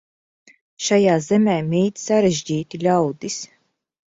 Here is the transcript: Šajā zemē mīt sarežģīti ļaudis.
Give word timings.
Šajā 0.85 1.17
zemē 1.25 1.57
mīt 1.67 2.01
sarežģīti 2.05 2.81
ļaudis. 2.87 3.39